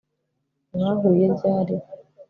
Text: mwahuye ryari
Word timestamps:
mwahuye 0.73 1.25
ryari 1.35 1.75